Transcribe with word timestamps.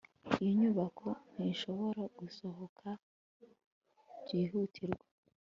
Iyo 0.39 0.51
nyubako 0.59 1.07
ntishobora 1.33 2.01
gusohoka 2.19 2.87
byihutirwa 4.21 5.05